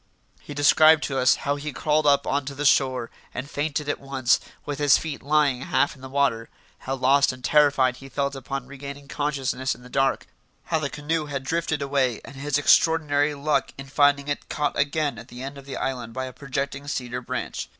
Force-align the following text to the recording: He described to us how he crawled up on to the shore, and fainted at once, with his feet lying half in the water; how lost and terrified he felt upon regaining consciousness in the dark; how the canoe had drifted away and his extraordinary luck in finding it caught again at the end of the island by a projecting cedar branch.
He 0.41 0.55
described 0.55 1.03
to 1.03 1.19
us 1.19 1.35
how 1.45 1.57
he 1.57 1.71
crawled 1.71 2.07
up 2.07 2.25
on 2.25 2.43
to 2.45 2.55
the 2.55 2.65
shore, 2.65 3.11
and 3.35 3.47
fainted 3.47 3.87
at 3.87 3.99
once, 3.99 4.39
with 4.65 4.79
his 4.79 4.97
feet 4.97 5.21
lying 5.21 5.61
half 5.61 5.93
in 5.93 6.01
the 6.01 6.09
water; 6.09 6.49
how 6.79 6.95
lost 6.95 7.31
and 7.31 7.43
terrified 7.43 7.97
he 7.97 8.09
felt 8.09 8.33
upon 8.33 8.65
regaining 8.65 9.07
consciousness 9.07 9.75
in 9.75 9.83
the 9.83 9.89
dark; 9.91 10.25
how 10.63 10.79
the 10.79 10.89
canoe 10.89 11.27
had 11.27 11.43
drifted 11.43 11.83
away 11.83 12.19
and 12.25 12.35
his 12.35 12.57
extraordinary 12.57 13.35
luck 13.35 13.75
in 13.77 13.85
finding 13.85 14.27
it 14.27 14.49
caught 14.49 14.75
again 14.75 15.19
at 15.19 15.27
the 15.27 15.43
end 15.43 15.55
of 15.55 15.67
the 15.67 15.77
island 15.77 16.13
by 16.13 16.25
a 16.25 16.33
projecting 16.33 16.87
cedar 16.87 17.21
branch. 17.21 17.69